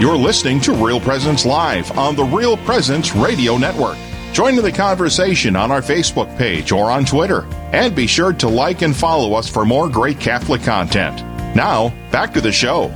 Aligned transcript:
You're 0.00 0.16
listening 0.16 0.60
to 0.60 0.72
Real 0.72 0.98
Presence 0.98 1.44
Live 1.44 1.98
on 1.98 2.16
the 2.16 2.24
Real 2.24 2.56
Presence 2.56 3.14
Radio 3.14 3.58
Network. 3.58 3.98
Join 4.32 4.56
in 4.56 4.64
the 4.64 4.72
conversation 4.72 5.54
on 5.56 5.70
our 5.70 5.82
Facebook 5.82 6.34
page 6.38 6.72
or 6.72 6.90
on 6.90 7.04
Twitter. 7.04 7.44
And 7.74 7.94
be 7.94 8.06
sure 8.06 8.32
to 8.32 8.48
like 8.48 8.80
and 8.80 8.96
follow 8.96 9.34
us 9.34 9.46
for 9.46 9.66
more 9.66 9.90
great 9.90 10.18
Catholic 10.18 10.62
content. 10.62 11.18
Now, 11.54 11.90
back 12.10 12.32
to 12.32 12.40
the 12.40 12.50
show. 12.50 12.88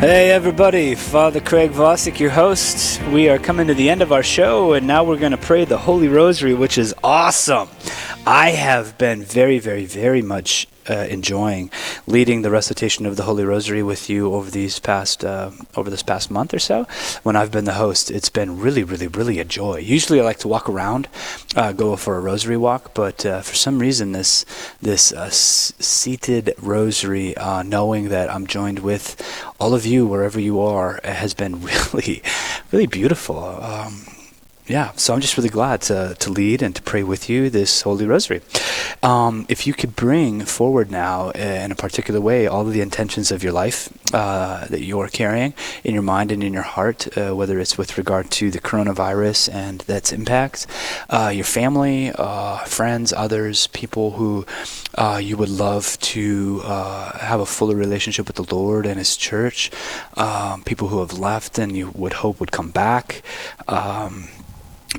Hey 0.00 0.30
everybody, 0.32 0.94
Father 0.94 1.40
Craig 1.40 1.70
Vosick, 1.70 2.18
your 2.18 2.28
host. 2.28 3.02
We 3.04 3.30
are 3.30 3.38
coming 3.38 3.68
to 3.68 3.74
the 3.74 3.88
end 3.88 4.02
of 4.02 4.12
our 4.12 4.22
show, 4.22 4.74
and 4.74 4.86
now 4.86 5.02
we're 5.02 5.16
going 5.16 5.32
to 5.32 5.38
pray 5.38 5.64
the 5.64 5.78
Holy 5.78 6.08
Rosary, 6.08 6.52
which 6.52 6.76
is 6.76 6.94
awesome. 7.02 7.70
I 8.26 8.50
have 8.50 8.98
been 8.98 9.22
very, 9.22 9.58
very, 9.60 9.86
very 9.86 10.20
much 10.20 10.68
uh, 10.88 11.06
enjoying 11.08 11.70
leading 12.06 12.42
the 12.42 12.50
recitation 12.50 13.06
of 13.06 13.16
the 13.16 13.24
Holy 13.24 13.44
Rosary 13.44 13.82
with 13.82 14.08
you 14.08 14.32
over 14.34 14.50
these 14.50 14.78
past 14.78 15.24
uh, 15.24 15.50
over 15.76 15.90
this 15.90 16.02
past 16.02 16.30
month 16.30 16.54
or 16.54 16.58
so. 16.58 16.86
When 17.22 17.36
I've 17.36 17.50
been 17.50 17.64
the 17.64 17.74
host, 17.74 18.10
it's 18.10 18.28
been 18.28 18.58
really, 18.60 18.82
really, 18.84 19.06
really 19.08 19.38
a 19.38 19.44
joy. 19.44 19.78
Usually, 19.78 20.20
I 20.20 20.24
like 20.24 20.38
to 20.40 20.48
walk 20.48 20.68
around, 20.68 21.08
uh, 21.54 21.72
go 21.72 21.96
for 21.96 22.16
a 22.16 22.20
Rosary 22.20 22.56
walk, 22.56 22.94
but 22.94 23.24
uh, 23.26 23.40
for 23.42 23.54
some 23.54 23.78
reason, 23.78 24.12
this 24.12 24.44
this 24.80 25.12
uh, 25.12 25.26
s- 25.26 25.72
seated 25.78 26.54
Rosary, 26.60 27.36
uh, 27.36 27.62
knowing 27.62 28.08
that 28.08 28.32
I'm 28.32 28.46
joined 28.46 28.80
with 28.80 29.16
all 29.60 29.74
of 29.74 29.86
you 29.86 30.06
wherever 30.06 30.40
you 30.40 30.60
are, 30.60 31.00
has 31.04 31.34
been 31.34 31.62
really, 31.92 32.22
really 32.72 32.86
beautiful. 32.86 33.38
Um, 33.38 34.04
yeah, 34.68 34.90
so 34.96 35.14
I'm 35.14 35.20
just 35.20 35.36
really 35.36 35.48
glad 35.48 35.80
to, 35.82 36.16
to 36.18 36.30
lead 36.30 36.60
and 36.60 36.74
to 36.74 36.82
pray 36.82 37.04
with 37.04 37.28
you 37.28 37.50
this 37.50 37.82
Holy 37.82 38.04
Rosary. 38.04 38.40
Um, 39.00 39.46
if 39.48 39.64
you 39.64 39.72
could 39.72 39.94
bring 39.94 40.44
forward 40.44 40.90
now, 40.90 41.28
uh, 41.28 41.38
in 41.38 41.70
a 41.70 41.76
particular 41.76 42.20
way, 42.20 42.48
all 42.48 42.66
of 42.66 42.72
the 42.72 42.80
intentions 42.80 43.30
of 43.30 43.44
your 43.44 43.52
life 43.52 43.88
uh, 44.12 44.66
that 44.66 44.82
you're 44.82 45.06
carrying 45.06 45.54
in 45.84 45.94
your 45.94 46.02
mind 46.02 46.32
and 46.32 46.42
in 46.42 46.52
your 46.52 46.62
heart, 46.62 47.16
uh, 47.16 47.36
whether 47.36 47.60
it's 47.60 47.78
with 47.78 47.96
regard 47.96 48.28
to 48.32 48.50
the 48.50 48.58
coronavirus 48.58 49.54
and 49.54 49.80
that's 49.82 50.12
impact, 50.12 50.66
uh, 51.10 51.30
your 51.32 51.44
family, 51.44 52.10
uh, 52.18 52.58
friends, 52.64 53.12
others, 53.12 53.68
people 53.68 54.12
who 54.12 54.44
uh, 54.98 55.20
you 55.22 55.36
would 55.36 55.48
love 55.48 55.96
to 56.00 56.58
have 56.60 57.38
a 57.38 57.46
fuller 57.46 57.76
relationship 57.76 58.26
with 58.26 58.36
the 58.36 58.54
Lord 58.54 58.84
and 58.84 58.98
His 58.98 59.16
Church, 59.16 59.70
um, 60.14 60.64
people 60.64 60.88
who 60.88 60.98
have 61.00 61.16
left 61.16 61.56
and 61.56 61.76
you 61.76 61.92
would 61.94 62.14
hope 62.14 62.40
would 62.40 62.50
come 62.50 62.70
back. 62.70 63.22
Um, 63.68 64.28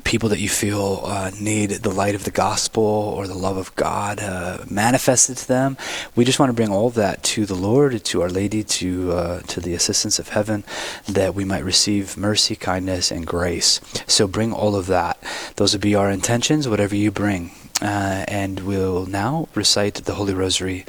people 0.04 0.28
that 0.28 0.38
you 0.38 0.48
feel 0.48 1.02
uh, 1.04 1.30
need 1.40 1.70
the 1.70 1.90
light 1.90 2.14
of 2.14 2.24
the 2.24 2.30
gospel 2.30 2.82
or 2.82 3.26
the 3.26 3.34
love 3.34 3.56
of 3.56 3.74
God 3.76 4.20
uh, 4.20 4.58
manifested 4.70 5.36
to 5.38 5.48
them. 5.48 5.76
We 6.14 6.24
just 6.24 6.38
want 6.38 6.50
to 6.50 6.54
bring 6.54 6.70
all 6.70 6.88
of 6.88 6.94
that 6.94 7.22
to 7.24 7.46
the 7.46 7.54
Lord, 7.54 8.04
to 8.04 8.22
Our 8.22 8.28
Lady, 8.28 8.62
to 8.62 9.12
uh, 9.12 9.40
to 9.40 9.60
the 9.60 9.74
assistance 9.74 10.18
of 10.18 10.28
heaven, 10.30 10.64
that 11.08 11.34
we 11.34 11.44
might 11.44 11.64
receive 11.64 12.16
mercy, 12.16 12.56
kindness, 12.56 13.10
and 13.10 13.26
grace. 13.26 13.80
So 14.06 14.26
bring 14.26 14.52
all 14.52 14.76
of 14.76 14.86
that. 14.86 15.18
Those 15.56 15.72
would 15.72 15.82
be 15.82 15.94
our 15.94 16.10
intentions, 16.10 16.68
whatever 16.68 16.94
you 16.94 17.10
bring. 17.10 17.52
Uh, 17.80 18.24
and 18.26 18.60
we'll 18.60 19.06
now 19.06 19.48
recite 19.54 19.94
the 19.94 20.14
Holy 20.14 20.34
Rosary 20.34 20.84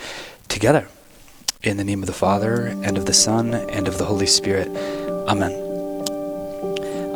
together. 0.47 0.87
In 1.61 1.77
the 1.77 1.83
name 1.83 2.01
of 2.01 2.07
the 2.07 2.13
Father, 2.13 2.65
and 2.67 2.97
of 2.97 3.05
the 3.05 3.13
Son, 3.13 3.53
and 3.53 3.87
of 3.87 3.97
the 3.97 4.05
Holy 4.05 4.25
Spirit. 4.25 4.69
Amen. 5.27 5.68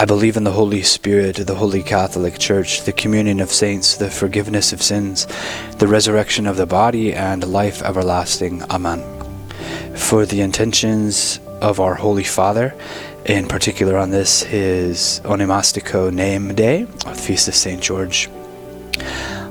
I 0.00 0.06
believe 0.06 0.38
in 0.38 0.44
the 0.44 0.52
Holy 0.52 0.82
Spirit, 0.82 1.36
the 1.36 1.56
Holy 1.56 1.82
Catholic 1.82 2.38
Church, 2.38 2.84
the 2.84 2.92
communion 2.92 3.38
of 3.38 3.52
saints, 3.52 3.98
the 3.98 4.08
forgiveness 4.08 4.72
of 4.72 4.80
sins, 4.80 5.26
the 5.76 5.86
resurrection 5.86 6.46
of 6.46 6.56
the 6.56 6.64
body, 6.64 7.12
and 7.12 7.46
life 7.46 7.82
everlasting. 7.82 8.62
Amen. 8.70 9.02
For 9.94 10.24
the 10.24 10.40
intentions 10.40 11.38
of 11.60 11.80
our 11.80 11.96
Holy 11.96 12.24
Father, 12.24 12.74
in 13.26 13.46
particular 13.46 13.98
on 13.98 14.08
this, 14.08 14.42
his 14.42 15.20
Onomastico 15.24 16.10
name 16.10 16.54
day, 16.54 16.86
Feast 17.14 17.48
of 17.48 17.54
St. 17.54 17.82
George. 17.82 18.30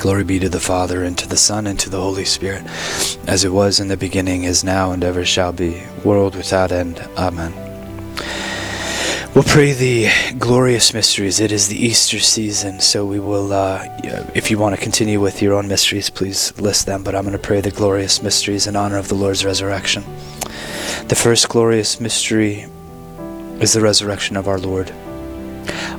Glory 0.00 0.24
be 0.24 0.38
to 0.38 0.48
the 0.48 0.60
Father, 0.60 1.04
and 1.04 1.18
to 1.18 1.28
the 1.28 1.36
Son, 1.36 1.66
and 1.66 1.78
to 1.78 1.90
the 1.90 2.00
Holy 2.00 2.24
Spirit, 2.24 2.64
as 3.26 3.44
it 3.44 3.52
was 3.52 3.78
in 3.80 3.88
the 3.88 3.98
beginning, 3.98 4.44
is 4.44 4.64
now, 4.64 4.92
and 4.92 5.04
ever 5.04 5.26
shall 5.26 5.52
be, 5.52 5.82
world 6.02 6.34
without 6.34 6.72
end. 6.72 7.06
Amen. 7.18 7.52
We'll 9.34 9.44
pray 9.44 9.74
the 9.74 10.08
glorious 10.38 10.94
mysteries. 10.94 11.38
It 11.38 11.52
is 11.52 11.68
the 11.68 11.76
Easter 11.76 12.18
season, 12.18 12.80
so 12.80 13.04
we 13.04 13.20
will, 13.20 13.52
uh, 13.52 13.84
if 14.34 14.50
you 14.50 14.56
want 14.56 14.74
to 14.74 14.80
continue 14.80 15.20
with 15.20 15.42
your 15.42 15.52
own 15.52 15.68
mysteries, 15.68 16.08
please 16.08 16.58
list 16.58 16.86
them, 16.86 17.02
but 17.02 17.14
I'm 17.14 17.24
going 17.24 17.36
to 17.36 17.38
pray 17.38 17.60
the 17.60 17.70
glorious 17.70 18.22
mysteries 18.22 18.66
in 18.66 18.76
honor 18.76 18.96
of 18.96 19.08
the 19.08 19.14
Lord's 19.14 19.44
resurrection. 19.44 20.02
The 21.08 21.14
first 21.14 21.50
glorious 21.50 22.00
mystery 22.00 22.64
is 23.60 23.74
the 23.74 23.82
resurrection 23.82 24.38
of 24.38 24.48
our 24.48 24.58
Lord. 24.58 24.94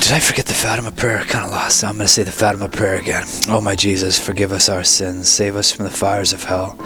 Did 0.00 0.12
I 0.12 0.18
forget 0.18 0.46
the 0.46 0.54
Fatima 0.54 0.90
prayer? 0.90 1.18
Kind 1.24 1.44
of 1.44 1.52
lost. 1.52 1.84
I'm 1.84 1.96
going 1.96 2.06
to 2.06 2.12
say 2.12 2.22
the 2.24 2.32
Fatima 2.32 2.68
prayer 2.68 2.96
again. 2.96 3.24
Oh, 3.48 3.60
my 3.60 3.76
Jesus, 3.76 4.18
forgive 4.18 4.50
us 4.50 4.68
our 4.68 4.82
sins, 4.82 5.28
save 5.28 5.54
us 5.56 5.70
from 5.70 5.84
the 5.84 5.90
fires 5.90 6.32
of 6.32 6.42
hell, 6.42 6.76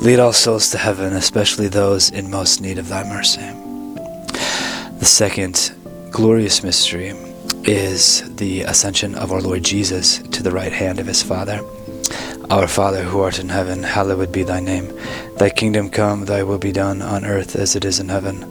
lead 0.00 0.18
all 0.18 0.32
souls 0.32 0.70
to 0.70 0.78
heaven, 0.78 1.12
especially 1.12 1.68
those 1.68 2.10
in 2.10 2.30
most 2.30 2.60
need 2.60 2.78
of 2.78 2.88
thy 2.88 3.04
mercy. 3.04 3.42
The 4.98 5.04
second 5.04 5.74
glorious 6.10 6.64
mystery 6.64 7.14
is 7.64 8.34
the 8.36 8.62
ascension 8.62 9.14
of 9.14 9.30
our 9.30 9.40
Lord 9.40 9.62
Jesus 9.62 10.18
to 10.18 10.42
the 10.42 10.50
right 10.50 10.72
hand 10.72 10.98
of 10.98 11.06
his 11.06 11.22
Father. 11.22 11.60
Our 12.50 12.66
Father 12.66 13.04
who 13.04 13.20
art 13.20 13.38
in 13.38 13.48
heaven, 13.48 13.82
hallowed 13.82 14.32
be 14.32 14.42
thy 14.42 14.60
name. 14.60 14.92
Thy 15.36 15.50
kingdom 15.50 15.88
come, 15.88 16.24
thy 16.24 16.42
will 16.42 16.58
be 16.58 16.72
done 16.72 17.00
on 17.00 17.24
earth 17.24 17.54
as 17.54 17.76
it 17.76 17.84
is 17.84 18.00
in 18.00 18.08
heaven. 18.08 18.50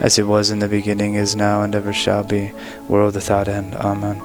as 0.00 0.18
it 0.18 0.26
was 0.26 0.50
in 0.50 0.58
the 0.58 0.68
beginning, 0.68 1.14
is 1.14 1.36
now, 1.36 1.62
and 1.62 1.74
ever 1.74 1.92
shall 1.92 2.24
be, 2.24 2.52
world 2.88 3.14
without 3.14 3.48
end. 3.48 3.74
Amen. 3.76 4.20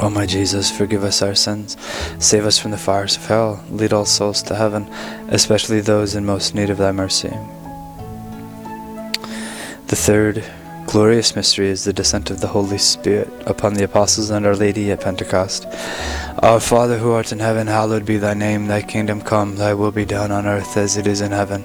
O 0.00 0.10
my 0.10 0.26
Jesus, 0.26 0.70
forgive 0.70 1.04
us 1.04 1.22
our 1.22 1.34
sins, 1.34 1.76
save 2.18 2.44
us 2.44 2.58
from 2.58 2.70
the 2.70 2.78
fires 2.78 3.16
of 3.16 3.26
hell, 3.26 3.62
lead 3.70 3.92
all 3.92 4.06
souls 4.06 4.42
to 4.44 4.54
heaven, 4.54 4.88
especially 5.28 5.80
those 5.80 6.14
in 6.14 6.24
most 6.24 6.54
need 6.54 6.70
of 6.70 6.78
thy 6.78 6.92
mercy. 6.92 7.30
The 9.86 9.96
third 9.96 10.44
glorious 10.86 11.36
mystery 11.36 11.68
is 11.68 11.84
the 11.84 11.92
descent 11.92 12.30
of 12.30 12.40
the 12.40 12.48
Holy 12.48 12.78
Spirit 12.78 13.28
upon 13.46 13.74
the 13.74 13.84
apostles 13.84 14.30
and 14.30 14.46
Our 14.46 14.56
Lady 14.56 14.90
at 14.90 15.02
Pentecost. 15.02 15.66
Our 16.38 16.60
Father 16.60 16.98
who 16.98 17.12
art 17.12 17.30
in 17.30 17.38
heaven, 17.38 17.66
hallowed 17.66 18.06
be 18.06 18.16
thy 18.16 18.34
name. 18.34 18.66
Thy 18.66 18.82
kingdom 18.82 19.20
come, 19.20 19.56
thy 19.56 19.74
will 19.74 19.92
be 19.92 20.04
done 20.04 20.32
on 20.32 20.46
earth 20.46 20.76
as 20.76 20.96
it 20.96 21.06
is 21.06 21.20
in 21.20 21.30
heaven. 21.30 21.64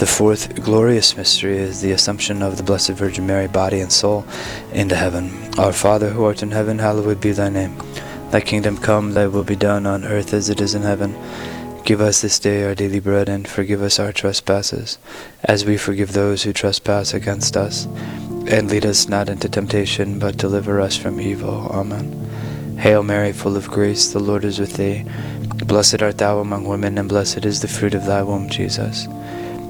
The 0.00 0.06
fourth 0.06 0.54
glorious 0.64 1.14
mystery 1.14 1.58
is 1.58 1.82
the 1.82 1.92
Assumption 1.92 2.40
of 2.40 2.56
the 2.56 2.62
Blessed 2.62 2.92
Virgin 2.92 3.26
Mary, 3.26 3.48
body 3.48 3.80
and 3.80 3.92
soul, 3.92 4.24
into 4.72 4.96
heaven. 4.96 5.30
Our 5.58 5.74
Father, 5.74 6.08
who 6.08 6.24
art 6.24 6.42
in 6.42 6.52
heaven, 6.52 6.78
hallowed 6.78 7.20
be 7.20 7.32
thy 7.32 7.50
name. 7.50 7.76
Thy 8.30 8.40
kingdom 8.40 8.78
come, 8.78 9.12
thy 9.12 9.26
will 9.26 9.44
be 9.44 9.56
done 9.56 9.84
on 9.84 10.06
earth 10.06 10.32
as 10.32 10.48
it 10.48 10.62
is 10.62 10.74
in 10.74 10.80
heaven. 10.80 11.14
Give 11.84 12.00
us 12.00 12.22
this 12.22 12.38
day 12.38 12.64
our 12.64 12.74
daily 12.74 12.98
bread, 12.98 13.28
and 13.28 13.46
forgive 13.46 13.82
us 13.82 13.98
our 13.98 14.10
trespasses, 14.10 14.96
as 15.44 15.66
we 15.66 15.76
forgive 15.76 16.14
those 16.14 16.44
who 16.44 16.54
trespass 16.54 17.12
against 17.12 17.54
us. 17.54 17.84
And 18.46 18.70
lead 18.70 18.86
us 18.86 19.06
not 19.06 19.28
into 19.28 19.50
temptation, 19.50 20.18
but 20.18 20.38
deliver 20.38 20.80
us 20.80 20.96
from 20.96 21.20
evil. 21.20 21.68
Amen. 21.72 22.78
Hail 22.78 23.02
Mary, 23.02 23.34
full 23.34 23.54
of 23.54 23.68
grace, 23.68 24.14
the 24.14 24.18
Lord 24.18 24.46
is 24.46 24.58
with 24.58 24.78
thee. 24.78 25.04
Blessed 25.66 26.00
art 26.00 26.16
thou 26.16 26.38
among 26.38 26.64
women, 26.64 26.96
and 26.96 27.06
blessed 27.06 27.44
is 27.44 27.60
the 27.60 27.68
fruit 27.68 27.92
of 27.92 28.06
thy 28.06 28.22
womb, 28.22 28.48
Jesus. 28.48 29.06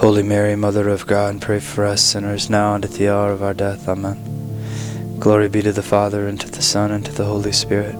Holy 0.00 0.22
Mary, 0.22 0.56
Mother 0.56 0.88
of 0.88 1.06
God, 1.06 1.42
pray 1.42 1.60
for 1.60 1.84
us 1.84 2.02
sinners 2.02 2.48
now 2.48 2.74
and 2.74 2.84
at 2.84 2.92
the 2.92 3.08
hour 3.08 3.32
of 3.32 3.42
our 3.42 3.54
death. 3.54 3.86
Amen. 3.86 4.18
Glory 5.18 5.48
be 5.48 5.60
to 5.60 5.72
the 5.72 5.82
Father, 5.82 6.26
and 6.26 6.40
to 6.40 6.50
the 6.50 6.62
Son, 6.62 6.90
and 6.90 7.04
to 7.04 7.12
the 7.12 7.26
Holy 7.26 7.52
Spirit 7.52 7.94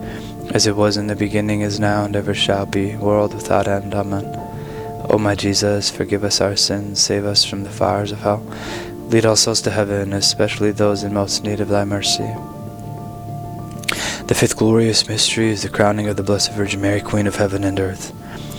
as 0.53 0.67
it 0.67 0.75
was 0.75 0.97
in 0.97 1.07
the 1.07 1.15
beginning, 1.15 1.61
is 1.61 1.79
now, 1.79 2.05
and 2.05 2.17
ever 2.17 2.35
shall 2.35 2.67
be, 2.67 2.97
world 2.97 3.35
without 3.35 3.69
end. 3.69 3.95
Amen. 3.95 4.25
O 5.09 5.19
my 5.19 5.35
Jesus, 5.35 5.91
forgive 5.91 6.25
us 6.25 6.41
our 6.41 6.57
sins, 6.57 7.01
save 7.01 7.25
us 7.25 7.45
from 7.45 7.63
the 7.63 7.71
fires 7.71 8.13
of 8.13 8.21
hell. 8.21 8.43
Lead 9.09 9.27
all 9.27 9.37
souls 9.37 9.61
to 9.63 9.71
heaven, 9.71 10.13
especially 10.13 10.73
those 10.73 11.05
in 11.05 11.15
most 11.15 11.45
need 11.45 11.61
of 11.61 11.69
thy 11.69 11.85
mercy. 11.85 12.29
The 14.27 14.37
fifth 14.37 14.57
glorious 14.57 15.09
mystery 15.09 15.51
is 15.51 15.63
the 15.63 15.69
crowning 15.69 16.09
of 16.09 16.17
the 16.17 16.23
Blessed 16.23 16.53
Virgin 16.53 16.81
Mary, 16.81 17.01
Queen 17.01 17.27
of 17.27 17.37
heaven 17.37 17.63
and 17.63 17.79
earth. 17.79 18.13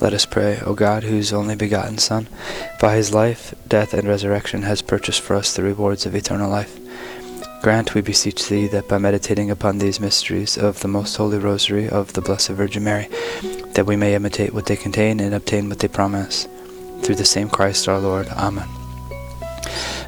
Let 0.00 0.12
us 0.12 0.26
pray, 0.26 0.60
O 0.66 0.74
God, 0.74 1.04
whose 1.04 1.32
only 1.32 1.56
begotten 1.56 1.98
Son, 1.98 2.28
by 2.80 2.96
his 2.96 3.14
life, 3.14 3.54
death, 3.68 3.94
and 3.94 4.06
resurrection 4.06 4.62
has 4.62 4.82
purchased 4.82 5.20
for 5.20 5.36
us 5.36 5.54
the 5.54 5.62
rewards 5.62 6.04
of 6.04 6.14
eternal 6.14 6.50
life. 6.50 6.78
Grant, 7.62 7.94
we 7.94 8.02
beseech 8.02 8.48
thee, 8.48 8.66
that 8.66 8.88
by 8.88 8.98
meditating 8.98 9.50
upon 9.50 9.78
these 9.78 10.00
mysteries 10.00 10.58
of 10.58 10.80
the 10.80 10.88
most 10.88 11.16
holy 11.16 11.38
rosary 11.38 11.88
of 11.88 12.12
the 12.12 12.20
Blessed 12.20 12.50
Virgin 12.50 12.84
Mary, 12.84 13.08
that 13.72 13.86
we 13.86 13.96
may 13.96 14.14
imitate 14.14 14.52
what 14.52 14.66
they 14.66 14.76
contain 14.76 15.18
and 15.20 15.34
obtain 15.34 15.68
what 15.70 15.78
they 15.78 15.88
promise. 15.88 16.46
Through 17.02 17.14
the 17.14 17.24
same 17.24 17.48
Christ 17.48 17.88
our 17.88 17.98
Lord. 17.98 18.28
Amen. 18.28 18.68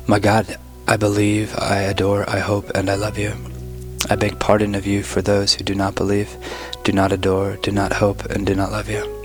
My 0.07 0.18
God, 0.18 0.59
I 0.87 0.99
believe, 0.99 1.57
I 1.59 1.79
adore, 1.79 2.29
I 2.29 2.40
hope, 2.40 2.70
and 2.75 2.90
I 2.90 2.94
love 2.94 3.16
you. 3.16 3.33
I 4.11 4.16
beg 4.16 4.38
pardon 4.38 4.75
of 4.75 4.87
you 4.87 5.03
for 5.03 5.22
those 5.22 5.55
who 5.55 5.64
do 5.64 5.75
not 5.75 5.94
believe, 5.94 6.37
do 6.85 6.92
not 6.92 7.11
adore, 7.11 7.57
do 7.57 7.72
not 7.72 7.94
hope, 7.94 8.27
and 8.27 8.46
do 8.46 8.55
not 8.55 8.70
love 8.70 8.90
you. 8.90 9.15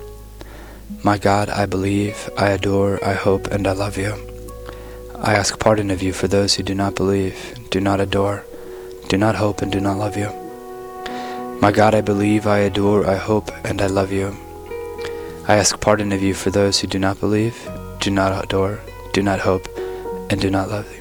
My 1.04 1.17
God, 1.17 1.49
I 1.49 1.65
believe, 1.65 2.30
I 2.38 2.49
adore, 2.49 3.04
I 3.04 3.13
hope, 3.13 3.47
and 3.47 3.65
I 3.67 3.71
love 3.71 3.97
you. 3.97 4.13
I 5.15 5.34
ask 5.34 5.60
pardon 5.60 5.89
of 5.89 6.04
you 6.04 6.13
for 6.13 6.27
those 6.27 6.56
who 6.56 6.63
do 6.63 6.75
not 6.75 6.95
believe, 6.95 7.56
do 7.69 7.80
not 7.80 7.99
adore, 7.99 8.45
do 9.08 9.17
not 9.17 9.36
hope, 9.36 9.62
and 9.62 9.71
do 9.71 9.80
not 9.80 9.97
love 9.97 10.15
you. 10.15 10.30
My 11.60 11.71
God, 11.71 11.95
I 11.95 12.01
believe, 12.01 12.45
I 12.45 12.60
adore, 12.60 13.08
I 13.08 13.15
hope, 13.15 13.51
and 13.65 13.82
I 13.82 13.88
love 13.88 14.12
you. 14.12 14.36
I 15.47 15.56
ask 15.56 15.80
pardon 15.80 16.12
of 16.12 16.21
you 16.21 16.34
for 16.34 16.51
those 16.51 16.80
who 16.80 16.88
do 16.88 16.99
not 16.99 17.19
believe, 17.19 17.69
do 17.99 18.12
not 18.12 18.43
adore, 18.43 18.80
do 19.13 19.23
not 19.23 19.39
hope, 19.39 19.67
and 20.30 20.39
do 20.39 20.49
not 20.49 20.69
love 20.69 20.91
you. 20.95 21.01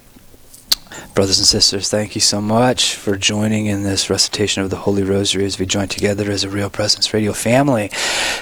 Brothers 1.13 1.39
and 1.39 1.47
sisters, 1.47 1.89
thank 1.89 2.15
you 2.15 2.21
so 2.21 2.39
much 2.39 2.95
for 2.95 3.17
joining 3.17 3.65
in 3.65 3.83
this 3.83 4.09
recitation 4.09 4.63
of 4.63 4.69
the 4.69 4.77
Holy 4.77 5.03
Rosary 5.03 5.43
as 5.43 5.59
we 5.59 5.65
join 5.65 5.89
together 5.89 6.31
as 6.31 6.45
a 6.45 6.49
Real 6.49 6.69
Presence 6.69 7.13
Radio 7.13 7.33
family 7.33 7.91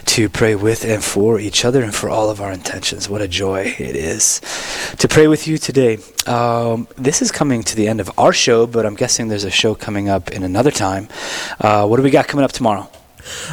to 0.05 0.29
pray 0.29 0.53
with 0.53 0.86
and 0.86 1.03
for 1.03 1.39
each 1.39 1.65
other 1.65 1.82
and 1.82 1.95
for 1.95 2.12
all 2.12 2.29
of 2.29 2.39
our 2.39 2.51
intentions. 2.51 3.10
What 3.10 3.23
a 3.23 3.27
joy 3.27 3.73
it 3.79 3.95
is 3.95 4.39
to 4.99 5.08
pray 5.08 5.27
with 5.27 5.47
you 5.47 5.58
today. 5.58 5.97
Um, 6.27 6.88
this 6.95 7.23
is 7.23 7.32
coming 7.32 7.63
to 7.63 7.75
the 7.75 7.88
end 7.88 7.99
of 8.01 8.12
our 8.19 8.32
show, 8.32 8.67
but 8.67 8.86
I'm 8.86 8.95
guessing 8.95 9.29
there's 9.29 9.45
a 9.45 9.49
show 9.49 9.73
coming 9.73 10.08
up 10.08 10.29
in 10.29 10.43
another 10.43 10.71
time. 10.71 11.10
Uh, 11.60 11.88
what 11.88 11.97
do 11.97 12.03
we 12.03 12.12
got 12.12 12.27
coming 12.27 12.45
up 12.45 12.51
tomorrow? 12.51 12.88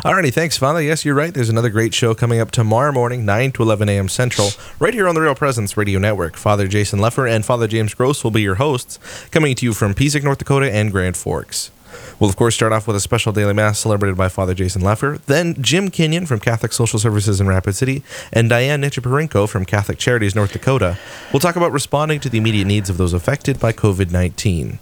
Alrighty, 0.04 0.32
thanks, 0.32 0.56
Father. 0.56 0.80
Yes, 0.80 1.04
you're 1.04 1.14
right. 1.14 1.32
There's 1.32 1.48
another 1.48 1.70
great 1.70 1.94
show 1.94 2.14
coming 2.14 2.40
up 2.40 2.50
tomorrow 2.50 2.92
morning, 2.92 3.24
9 3.24 3.52
to 3.52 3.62
11 3.62 3.88
a.m. 3.88 4.08
Central, 4.08 4.50
right 4.78 4.94
here 4.94 5.08
on 5.08 5.14
the 5.14 5.20
Real 5.20 5.34
Presence 5.34 5.76
Radio 5.76 5.98
Network. 5.98 6.36
Father 6.36 6.68
Jason 6.68 7.00
Lefor 7.00 7.30
and 7.30 7.44
Father 7.44 7.66
James 7.66 7.94
Gross 7.94 8.22
will 8.22 8.30
be 8.30 8.42
your 8.42 8.56
hosts, 8.56 8.98
coming 9.30 9.54
to 9.56 9.64
you 9.64 9.72
from 9.72 9.94
Pesic, 9.94 10.22
North 10.22 10.38
Dakota 10.38 10.72
and 10.72 10.92
Grand 10.92 11.16
Forks. 11.16 11.70
We'll, 12.18 12.30
of 12.30 12.36
course, 12.36 12.54
start 12.54 12.72
off 12.72 12.86
with 12.86 12.96
a 12.96 13.00
special 13.00 13.32
daily 13.32 13.52
mass 13.52 13.78
celebrated 13.78 14.16
by 14.16 14.28
Father 14.28 14.54
Jason 14.54 14.82
Lefor, 14.82 15.20
then 15.22 15.60
Jim 15.62 15.90
Kenyon 15.90 16.26
from 16.26 16.40
Catholic 16.40 16.72
Social 16.72 16.98
Services 16.98 17.40
in 17.40 17.46
Rapid 17.46 17.74
City, 17.74 18.02
and 18.32 18.48
Diane 18.48 18.82
Nichiparenko 18.82 19.48
from 19.48 19.64
Catholic 19.64 19.98
Charities 19.98 20.34
North 20.34 20.52
Dakota. 20.52 20.98
We'll 21.32 21.40
talk 21.40 21.56
about 21.56 21.72
responding 21.72 22.20
to 22.20 22.28
the 22.28 22.38
immediate 22.38 22.66
needs 22.66 22.88
of 22.88 22.96
those 22.96 23.12
affected 23.12 23.60
by 23.60 23.72
COVID 23.72 24.10
19. 24.10 24.78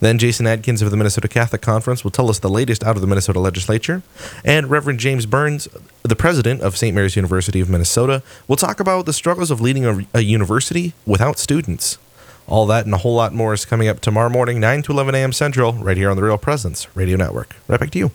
Then 0.00 0.18
Jason 0.18 0.46
Adkins 0.46 0.82
of 0.82 0.90
the 0.90 0.96
Minnesota 0.96 1.28
Catholic 1.28 1.62
Conference 1.62 2.04
will 2.04 2.10
tell 2.10 2.30
us 2.30 2.38
the 2.38 2.48
latest 2.48 2.84
out 2.84 2.96
of 2.96 3.00
the 3.00 3.06
Minnesota 3.06 3.40
legislature. 3.40 4.02
And 4.44 4.70
Reverend 4.70 5.00
James 5.00 5.26
Burns, 5.26 5.68
the 6.02 6.16
president 6.16 6.60
of 6.60 6.76
St. 6.76 6.94
Mary's 6.94 7.16
University 7.16 7.60
of 7.60 7.68
Minnesota, 7.68 8.22
will 8.48 8.56
talk 8.56 8.80
about 8.80 9.06
the 9.06 9.12
struggles 9.12 9.50
of 9.50 9.60
leading 9.60 9.86
a, 9.86 10.06
a 10.14 10.20
university 10.20 10.92
without 11.06 11.38
students. 11.38 11.98
All 12.46 12.66
that 12.66 12.84
and 12.84 12.94
a 12.94 12.98
whole 12.98 13.14
lot 13.14 13.32
more 13.32 13.54
is 13.54 13.64
coming 13.64 13.88
up 13.88 14.00
tomorrow 14.00 14.28
morning, 14.28 14.60
9 14.60 14.82
to 14.82 14.92
11 14.92 15.14
a.m. 15.14 15.32
Central, 15.32 15.72
right 15.74 15.96
here 15.96 16.10
on 16.10 16.16
the 16.16 16.22
Real 16.22 16.38
Presence 16.38 16.88
Radio 16.96 17.16
Network. 17.16 17.54
Right 17.68 17.78
back 17.78 17.90
to 17.92 17.98
you. 17.98 18.10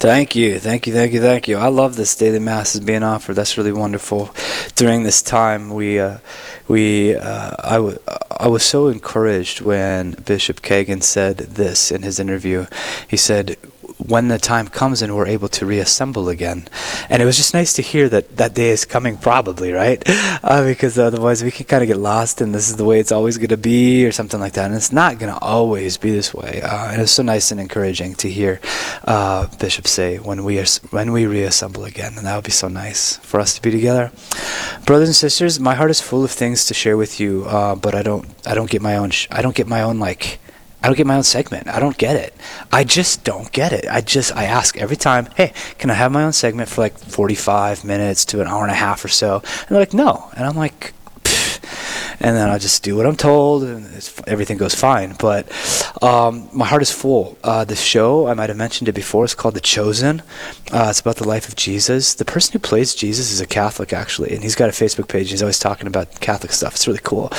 Thank 0.00 0.34
you, 0.34 0.58
thank 0.58 0.86
you, 0.86 0.94
thank 0.94 1.12
you, 1.12 1.20
thank 1.20 1.46
you. 1.46 1.58
I 1.58 1.68
love 1.68 1.96
this 1.96 2.16
daily 2.16 2.38
mass 2.38 2.74
is 2.74 2.80
being 2.80 3.02
offered. 3.02 3.34
That's 3.34 3.58
really 3.58 3.70
wonderful. 3.70 4.34
During 4.74 5.02
this 5.02 5.20
time, 5.20 5.68
we, 5.74 6.00
uh, 6.00 6.18
we, 6.68 7.16
uh, 7.16 7.54
I, 7.62 7.74
w- 7.74 7.98
I 8.30 8.48
was 8.48 8.62
so 8.62 8.88
encouraged 8.88 9.60
when 9.60 10.12
Bishop 10.12 10.62
Kagan 10.62 11.02
said 11.02 11.36
this 11.36 11.92
in 11.92 12.00
his 12.00 12.18
interview. 12.18 12.64
He 13.08 13.18
said, 13.18 13.58
when 14.06 14.28
the 14.28 14.38
time 14.38 14.68
comes 14.68 15.02
and 15.02 15.14
we're 15.14 15.26
able 15.26 15.48
to 15.48 15.66
reassemble 15.66 16.28
again. 16.28 16.68
And 17.08 17.22
it 17.22 17.26
was 17.26 17.36
just 17.36 17.54
nice 17.54 17.72
to 17.74 17.82
hear 17.82 18.08
that 18.08 18.36
that 18.36 18.54
day 18.54 18.70
is 18.70 18.84
coming, 18.84 19.16
probably, 19.16 19.72
right? 19.72 20.02
Uh, 20.42 20.64
because 20.64 20.98
otherwise 20.98 21.44
we 21.44 21.50
can 21.50 21.66
kind 21.66 21.82
of 21.82 21.86
get 21.86 21.98
lost 21.98 22.40
and 22.40 22.54
this 22.54 22.70
is 22.70 22.76
the 22.76 22.84
way 22.84 22.98
it's 22.98 23.12
always 23.12 23.36
going 23.36 23.50
to 23.50 23.58
be 23.58 24.06
or 24.06 24.12
something 24.12 24.40
like 24.40 24.54
that. 24.54 24.66
And 24.66 24.74
it's 24.74 24.92
not 24.92 25.18
going 25.18 25.32
to 25.32 25.38
always 25.40 25.98
be 25.98 26.10
this 26.10 26.32
way. 26.32 26.62
Uh, 26.62 26.90
and 26.90 27.02
it's 27.02 27.12
so 27.12 27.22
nice 27.22 27.50
and 27.50 27.60
encouraging 27.60 28.14
to 28.16 28.30
hear 28.30 28.58
uh, 29.04 29.46
Bishop 29.58 29.86
say 29.86 30.16
when 30.18 30.44
we 30.44 30.58
are, 30.58 30.64
when 30.90 31.12
we 31.12 31.26
reassemble 31.26 31.84
again. 31.84 32.14
And 32.16 32.26
that 32.26 32.36
would 32.36 32.44
be 32.44 32.52
so 32.52 32.68
nice 32.68 33.16
for 33.18 33.38
us 33.38 33.54
to 33.54 33.62
be 33.62 33.70
together. 33.70 34.12
Brothers 34.86 35.08
and 35.08 35.16
sisters, 35.16 35.60
my 35.60 35.74
heart 35.74 35.90
is 35.90 36.00
full 36.00 36.24
of 36.24 36.30
things 36.30 36.64
to 36.66 36.74
share 36.74 36.96
with 36.96 37.20
you, 37.20 37.44
uh, 37.46 37.74
but 37.74 37.94
I 37.94 38.02
don't 38.02 38.26
I 38.46 38.54
don't 38.54 38.70
get 38.70 38.82
my 38.82 38.96
own 38.96 39.10
sh- 39.10 39.28
I 39.30 39.42
don't 39.42 39.54
get 39.54 39.66
my 39.66 39.82
own 39.82 39.98
like 39.98 40.40
I 40.82 40.86
don't 40.86 40.96
get 40.96 41.06
my 41.06 41.16
own 41.16 41.22
segment. 41.22 41.68
I 41.68 41.78
don't 41.78 41.98
get 41.98 42.16
it. 42.16 42.34
I 42.72 42.84
just 42.84 43.24
don't 43.24 43.50
get 43.52 43.72
it. 43.72 43.86
I 43.90 44.00
just 44.00 44.34
I 44.34 44.44
ask 44.44 44.76
every 44.78 44.96
time, 44.96 45.28
"Hey, 45.36 45.52
can 45.78 45.90
I 45.90 45.94
have 45.94 46.12
my 46.12 46.24
own 46.24 46.32
segment 46.32 46.68
for 46.68 46.80
like 46.80 46.98
45 46.98 47.84
minutes 47.84 48.24
to 48.26 48.40
an 48.40 48.46
hour 48.46 48.62
and 48.62 48.72
a 48.72 48.74
half 48.74 49.04
or 49.04 49.08
so?" 49.08 49.36
And 49.44 49.68
they're 49.68 49.78
like, 49.78 49.94
"No." 49.94 50.30
And 50.36 50.46
I'm 50.46 50.56
like, 50.56 50.94
and 52.20 52.36
then 52.36 52.50
I 52.50 52.58
just 52.58 52.82
do 52.82 52.96
what 52.96 53.06
I'm 53.06 53.16
told, 53.16 53.64
and 53.64 53.86
everything 54.26 54.58
goes 54.58 54.74
fine. 54.74 55.16
But 55.18 55.50
um, 56.02 56.48
my 56.52 56.66
heart 56.66 56.82
is 56.82 56.92
full. 56.92 57.38
Uh, 57.42 57.64
the 57.64 57.76
show, 57.76 58.26
I 58.26 58.34
might 58.34 58.50
have 58.50 58.58
mentioned 58.58 58.88
it 58.88 58.94
before, 58.94 59.24
it's 59.24 59.34
called 59.34 59.54
The 59.54 59.60
Chosen. 59.60 60.22
Uh, 60.72 60.88
it's 60.90 61.00
about 61.00 61.16
the 61.16 61.26
life 61.26 61.48
of 61.48 61.56
Jesus. 61.56 62.14
The 62.14 62.24
person 62.24 62.52
who 62.52 62.58
plays 62.58 62.94
Jesus 62.94 63.32
is 63.32 63.40
a 63.40 63.46
Catholic, 63.46 63.92
actually, 63.92 64.34
and 64.34 64.42
he's 64.42 64.54
got 64.54 64.68
a 64.68 64.72
Facebook 64.72 65.08
page. 65.08 65.30
He's 65.30 65.42
always 65.42 65.58
talking 65.58 65.86
about 65.86 66.20
Catholic 66.20 66.52
stuff. 66.52 66.74
It's 66.74 66.86
really 66.86 67.00
cool. 67.02 67.32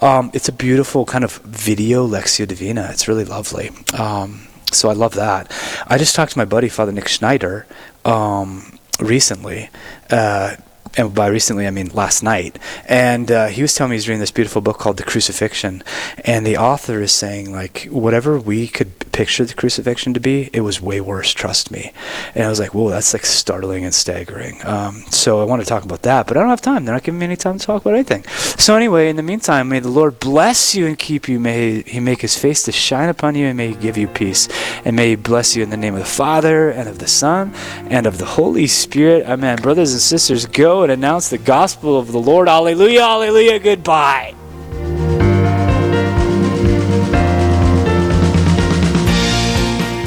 Um, 0.00 0.30
it's 0.32 0.48
a 0.48 0.52
beautiful 0.52 1.04
kind 1.04 1.24
of 1.24 1.38
video 1.38 2.06
Lectio 2.06 2.46
Divina. 2.46 2.88
It's 2.92 3.08
really 3.08 3.24
lovely. 3.24 3.70
Um, 3.98 4.46
so 4.72 4.88
I 4.88 4.92
love 4.92 5.14
that. 5.14 5.50
I 5.88 5.98
just 5.98 6.14
talked 6.14 6.32
to 6.32 6.38
my 6.38 6.44
buddy, 6.44 6.68
Father 6.68 6.92
Nick 6.92 7.08
Schneider, 7.08 7.66
um, 8.04 8.78
recently. 9.00 9.70
Uh, 10.08 10.56
and 10.96 11.14
by 11.14 11.26
recently 11.26 11.66
I 11.66 11.70
mean 11.70 11.88
last 11.88 12.22
night. 12.22 12.58
And 12.86 13.30
uh, 13.30 13.46
he 13.48 13.62
was 13.62 13.74
telling 13.74 13.90
me 13.90 13.96
he's 13.96 14.08
reading 14.08 14.20
this 14.20 14.30
beautiful 14.30 14.62
book 14.62 14.78
called 14.78 14.96
The 14.96 15.04
Crucifixion, 15.04 15.82
and 16.24 16.46
the 16.46 16.56
author 16.56 17.00
is 17.00 17.12
saying 17.12 17.52
like 17.52 17.84
whatever 17.90 18.38
we 18.38 18.68
could 18.68 18.90
picture 19.12 19.44
the 19.44 19.54
crucifixion 19.54 20.14
to 20.14 20.20
be, 20.20 20.50
it 20.52 20.60
was 20.60 20.80
way 20.80 21.00
worse. 21.00 21.32
Trust 21.32 21.70
me. 21.70 21.92
And 22.34 22.44
I 22.44 22.48
was 22.48 22.58
like, 22.58 22.74
whoa, 22.74 22.90
that's 22.90 23.12
like 23.12 23.26
startling 23.26 23.84
and 23.84 23.94
staggering. 23.94 24.64
Um, 24.64 25.02
so 25.10 25.40
I 25.40 25.44
want 25.44 25.62
to 25.62 25.68
talk 25.68 25.84
about 25.84 26.02
that, 26.02 26.26
but 26.26 26.36
I 26.36 26.40
don't 26.40 26.48
have 26.48 26.60
time. 26.60 26.84
They're 26.84 26.94
not 26.94 27.02
giving 27.02 27.18
me 27.18 27.26
any 27.26 27.36
time 27.36 27.58
to 27.58 27.66
talk 27.66 27.82
about 27.82 27.94
anything. 27.94 28.24
So 28.24 28.76
anyway, 28.76 29.08
in 29.08 29.16
the 29.16 29.22
meantime, 29.22 29.68
may 29.68 29.80
the 29.80 29.88
Lord 29.88 30.20
bless 30.20 30.74
you 30.74 30.86
and 30.86 30.98
keep 30.98 31.28
you. 31.28 31.38
May 31.38 31.82
He 31.82 32.00
make 32.00 32.22
His 32.22 32.38
face 32.38 32.62
to 32.64 32.72
shine 32.72 33.08
upon 33.08 33.34
you, 33.34 33.46
and 33.46 33.56
may 33.56 33.68
He 33.68 33.74
give 33.74 33.96
you 33.96 34.08
peace. 34.08 34.48
And 34.84 34.96
may 34.96 35.10
He 35.10 35.16
bless 35.16 35.56
you 35.56 35.62
in 35.62 35.70
the 35.70 35.76
name 35.76 35.94
of 35.94 36.00
the 36.00 36.06
Father 36.06 36.70
and 36.70 36.88
of 36.88 36.98
the 36.98 37.08
Son 37.08 37.52
and 37.90 38.06
of 38.06 38.18
the 38.18 38.24
Holy 38.24 38.66
Spirit. 38.66 39.26
Amen. 39.26 39.60
Brothers 39.60 39.92
and 39.92 40.00
sisters, 40.00 40.46
go 40.46 40.79
and 40.82 40.92
announce 40.92 41.28
the 41.28 41.38
gospel 41.38 41.98
of 41.98 42.12
the 42.12 42.18
Lord. 42.18 42.48
Alleluia, 42.48 43.02
alleluia, 43.02 43.58
goodbye. 43.58 44.34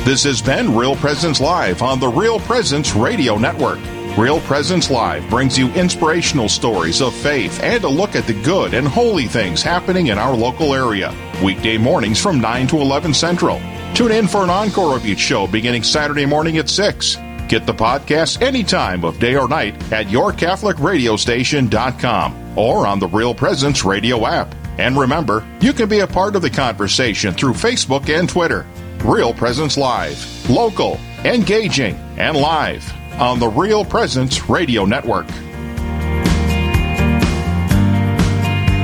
This 0.05 0.23
has 0.25 0.41
been 0.41 0.75
Real 0.75 0.97
Presence 0.97 1.39
Live 1.39 1.81
on 1.81 1.99
the 1.99 2.09
Real 2.09 2.39
Presence 2.41 2.93
Radio 2.93 3.37
Network. 3.37 3.79
Real 4.17 4.41
Presence 4.41 4.91
Live 4.91 5.27
brings 5.29 5.57
you 5.57 5.69
inspirational 5.69 6.49
stories 6.49 7.01
of 7.01 7.15
faith 7.15 7.63
and 7.63 7.83
a 7.83 7.89
look 7.89 8.15
at 8.15 8.27
the 8.27 8.39
good 8.43 8.73
and 8.73 8.87
holy 8.87 9.27
things 9.27 9.63
happening 9.63 10.07
in 10.07 10.17
our 10.17 10.35
local 10.35 10.75
area. 10.75 11.11
Weekday 11.41 11.77
mornings 11.77 12.21
from 12.21 12.39
9 12.39 12.67
to 12.67 12.77
11 12.77 13.13
Central. 13.13 13.59
Tune 13.95 14.11
in 14.11 14.27
for 14.27 14.43
an 14.43 14.49
encore 14.49 14.95
of 14.95 15.05
each 15.05 15.19
show 15.19 15.47
beginning 15.47 15.83
Saturday 15.83 16.25
morning 16.25 16.57
at 16.57 16.69
6. 16.69 17.17
Get 17.53 17.67
the 17.67 17.73
podcast 17.75 18.41
anytime 18.41 19.05
of 19.05 19.19
day 19.19 19.35
or 19.35 19.47
night 19.47 19.75
at 19.93 20.07
yourcatholicradiostation.com 20.07 22.57
or 22.57 22.87
on 22.87 22.97
the 22.97 23.07
Real 23.07 23.35
Presence 23.35 23.85
radio 23.85 24.25
app. 24.25 24.55
And 24.79 24.97
remember, 24.97 25.45
you 25.61 25.71
can 25.71 25.87
be 25.87 25.99
a 25.99 26.07
part 26.07 26.35
of 26.35 26.41
the 26.41 26.49
conversation 26.49 27.31
through 27.31 27.53
Facebook 27.53 28.09
and 28.09 28.27
Twitter. 28.27 28.65
Real 29.03 29.35
Presence 29.35 29.77
Live, 29.77 30.49
local, 30.49 30.99
engaging, 31.25 31.93
and 32.17 32.35
live 32.35 32.91
on 33.21 33.37
the 33.37 33.49
Real 33.49 33.85
Presence 33.85 34.49
Radio 34.49 34.85
Network. 34.85 35.27